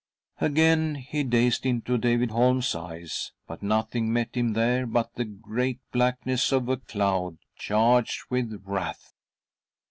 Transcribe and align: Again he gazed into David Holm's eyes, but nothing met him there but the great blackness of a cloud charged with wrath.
Again 0.39 0.95
he 0.95 1.23
gazed 1.23 1.63
into 1.63 1.95
David 1.95 2.31
Holm's 2.31 2.73
eyes, 2.73 3.33
but 3.45 3.61
nothing 3.61 4.11
met 4.11 4.33
him 4.33 4.53
there 4.53 4.87
but 4.87 5.13
the 5.13 5.25
great 5.25 5.79
blackness 5.91 6.51
of 6.51 6.67
a 6.69 6.77
cloud 6.77 7.37
charged 7.55 8.23
with 8.31 8.63
wrath. 8.65 9.13